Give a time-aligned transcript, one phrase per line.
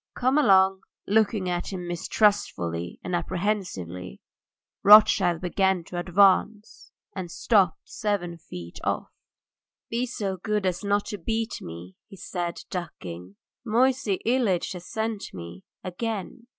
[0.15, 4.19] "Come along!" Looking at him mistrustfully and apprehensively,
[4.81, 9.11] Rothschild began to advance, and stopped seven feet off.
[9.91, 13.35] "Be so good as not to beat me," he said, ducking.
[13.63, 16.47] "Moisey Ilyitch has sent me again.